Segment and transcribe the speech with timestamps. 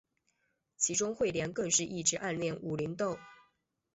[0.77, 3.19] 其中彗莲更是一直暗恋武零斗。